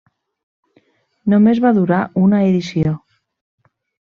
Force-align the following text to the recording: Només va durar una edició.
Només 1.33 1.61
va 1.67 1.73
durar 1.81 2.01
una 2.25 2.41
edició. 2.49 2.95